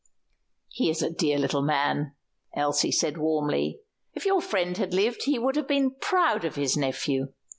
"He 0.69 0.89
is 0.89 1.03
a 1.03 1.11
dear 1.11 1.37
little 1.37 1.61
man," 1.61 2.15
Elsie 2.55 2.91
said 2.91 3.19
warmly. 3.19 3.81
"If 4.15 4.25
your 4.25 4.41
friend 4.41 4.75
had 4.75 4.95
lived 4.95 5.25
he 5.25 5.37
would 5.37 5.55
have 5.55 5.67
been 5.67 5.93
proud 6.01 6.43
of 6.43 6.55
his 6.55 6.75
nephew." 6.75 7.27